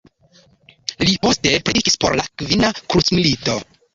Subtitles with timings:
[1.09, 3.59] Li poste predikis por la Kvina krucmilito.